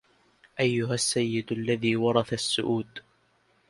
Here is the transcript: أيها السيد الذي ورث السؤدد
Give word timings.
أيها 0.59 0.93
السيد 0.93 1.51
الذي 1.51 1.95
ورث 1.95 2.33
السؤدد 2.33 2.99